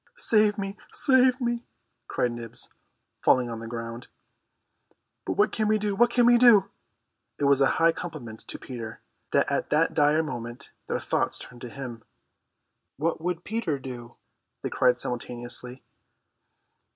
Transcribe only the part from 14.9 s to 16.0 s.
simultaneously.